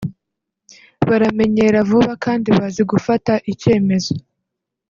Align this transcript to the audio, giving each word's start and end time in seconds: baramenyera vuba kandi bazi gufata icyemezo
baramenyera 1.07 1.79
vuba 1.89 2.13
kandi 2.23 2.47
bazi 2.57 2.81
gufata 2.91 3.33
icyemezo 3.51 4.13